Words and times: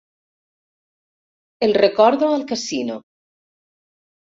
El 1.61 1.75
recordo 1.75 2.33
al 2.33 2.47
casino. 2.47 3.03